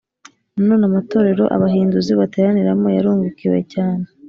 Nanone 0.55 0.85
amatorero 0.89 1.43
abahinduzi 1.55 2.11
bateraniramo 2.19 2.87
yarungukiwe 2.97 3.59
cyane 3.73 4.05